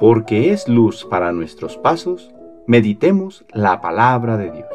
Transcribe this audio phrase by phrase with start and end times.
[0.00, 2.30] porque es luz para nuestros pasos,
[2.66, 4.66] meditemos la palabra de Dios.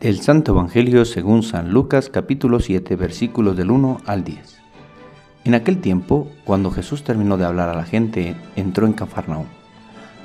[0.00, 4.58] El Santo Evangelio según San Lucas capítulo 7 versículos del 1 al 10.
[5.44, 9.46] En aquel tiempo, cuando Jesús terminó de hablar a la gente, entró en Cafarnaúm.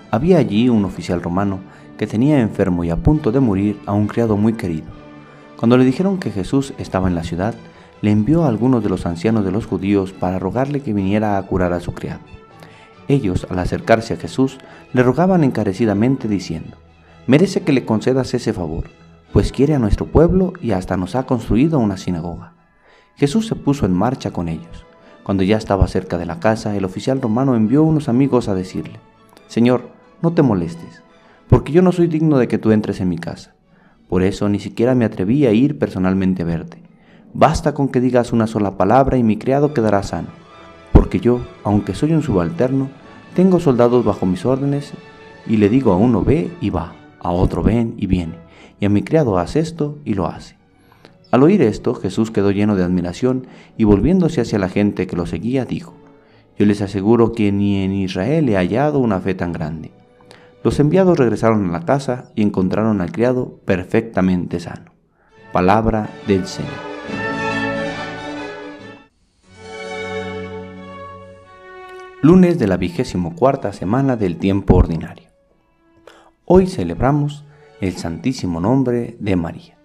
[0.09, 1.59] Había allí un oficial romano
[1.99, 4.87] que tenía enfermo y a punto de morir a un criado muy querido.
[5.57, 7.53] Cuando le dijeron que Jesús estaba en la ciudad,
[8.01, 11.43] le envió a algunos de los ancianos de los judíos para rogarle que viniera a
[11.43, 12.21] curar a su criado.
[13.07, 14.59] Ellos, al acercarse a Jesús,
[14.93, 16.77] le rogaban encarecidamente diciendo,
[17.25, 18.85] merece que le concedas ese favor,
[19.31, 22.53] pues quiere a nuestro pueblo y hasta nos ha construido una sinagoga.
[23.15, 24.85] Jesús se puso en marcha con ellos.
[25.23, 28.99] Cuando ya estaba cerca de la casa, el oficial romano envió unos amigos a decirle,
[29.47, 29.89] Señor,
[30.21, 31.01] no te molestes,
[31.49, 33.55] porque yo no soy digno de que tú entres en mi casa.
[34.07, 36.86] Por eso ni siquiera me atreví a ir personalmente a verte
[37.39, 40.29] Basta con que digas una sola palabra y mi criado quedará sano,
[40.91, 42.89] porque yo, aunque soy un subalterno,
[43.35, 44.93] tengo soldados bajo mis órdenes
[45.45, 48.33] y le digo a uno ve y va, a otro ven y viene,
[48.79, 50.55] y a mi criado haz esto y lo hace.
[51.29, 53.45] Al oír esto, Jesús quedó lleno de admiración
[53.77, 55.93] y volviéndose hacia la gente que lo seguía, dijo,
[56.57, 59.91] Yo les aseguro que ni en Israel he hallado una fe tan grande.
[60.63, 64.91] Los enviados regresaron a la casa y encontraron al criado perfectamente sano.
[65.53, 66.96] Palabra del Señor.
[72.21, 75.29] Lunes de la vigésimo cuarta semana del tiempo ordinario.
[76.45, 77.45] Hoy celebramos
[77.79, 79.77] el Santísimo Nombre de María.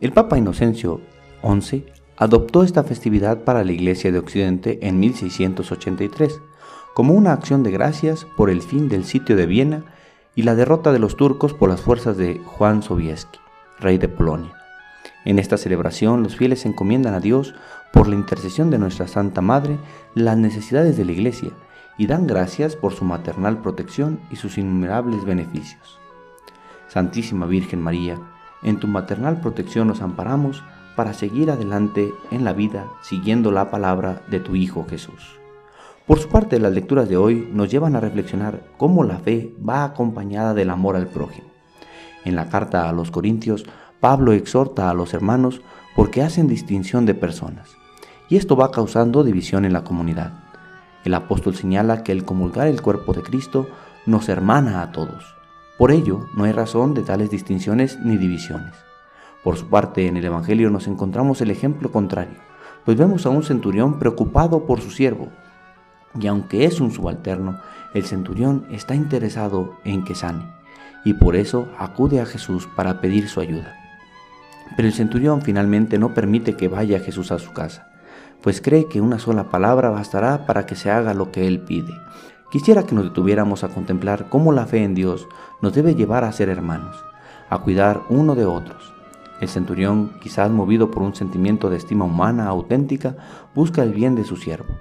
[0.00, 1.02] El Papa Inocencio
[1.42, 1.84] XI
[2.16, 6.40] adoptó esta festividad para la Iglesia de Occidente en 1683
[6.94, 9.84] como una acción de gracias por el fin del sitio de Viena
[10.34, 13.38] y la derrota de los turcos por las fuerzas de Juan Sobieski,
[13.78, 14.59] rey de Polonia.
[15.24, 17.54] En esta celebración los fieles encomiendan a Dios,
[17.92, 19.78] por la intercesión de nuestra Santa Madre,
[20.14, 21.50] las necesidades de la Iglesia
[21.98, 25.98] y dan gracias por su maternal protección y sus innumerables beneficios.
[26.88, 28.18] Santísima Virgen María,
[28.62, 30.62] en tu maternal protección nos amparamos
[30.96, 35.38] para seguir adelante en la vida siguiendo la palabra de tu Hijo Jesús.
[36.06, 39.84] Por su parte, las lecturas de hoy nos llevan a reflexionar cómo la fe va
[39.84, 41.48] acompañada del amor al prójimo.
[42.24, 43.64] En la carta a los Corintios
[44.00, 45.60] Pablo exhorta a los hermanos
[45.94, 47.76] porque hacen distinción de personas,
[48.30, 50.32] y esto va causando división en la comunidad.
[51.04, 53.68] El apóstol señala que el comulgar el cuerpo de Cristo
[54.06, 55.36] nos hermana a todos.
[55.76, 58.72] Por ello, no hay razón de tales distinciones ni divisiones.
[59.44, 62.38] Por su parte, en el Evangelio nos encontramos el ejemplo contrario,
[62.86, 65.28] pues vemos a un centurión preocupado por su siervo,
[66.18, 67.60] y aunque es un subalterno,
[67.92, 70.44] el centurión está interesado en que sane,
[71.04, 73.79] y por eso acude a Jesús para pedir su ayuda.
[74.76, 77.88] Pero el centurión finalmente no permite que vaya Jesús a su casa,
[78.42, 81.92] pues cree que una sola palabra bastará para que se haga lo que él pide.
[82.50, 85.28] Quisiera que nos detuviéramos a contemplar cómo la fe en Dios
[85.62, 86.96] nos debe llevar a ser hermanos,
[87.48, 88.92] a cuidar uno de otros.
[89.40, 93.16] El centurión, quizás movido por un sentimiento de estima humana auténtica,
[93.54, 94.74] busca el bien de su siervo.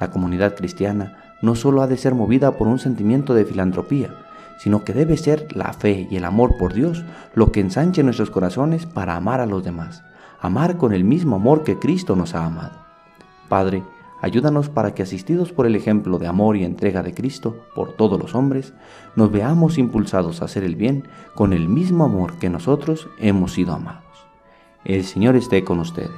[0.00, 4.14] La comunidad cristiana no solo ha de ser movida por un sentimiento de filantropía,
[4.60, 8.28] sino que debe ser la fe y el amor por Dios lo que ensanche nuestros
[8.28, 10.04] corazones para amar a los demás,
[10.38, 12.78] amar con el mismo amor que Cristo nos ha amado.
[13.48, 13.82] Padre,
[14.20, 18.20] ayúdanos para que asistidos por el ejemplo de amor y entrega de Cristo por todos
[18.20, 18.74] los hombres,
[19.16, 23.72] nos veamos impulsados a hacer el bien con el mismo amor que nosotros hemos sido
[23.72, 24.04] amados.
[24.84, 26.10] El Señor esté con ustedes.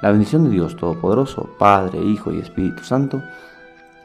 [0.00, 3.20] La bendición de Dios Todopoderoso, Padre, Hijo y Espíritu Santo,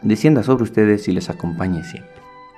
[0.01, 2.12] descienda sobre ustedes y les acompañe siempre.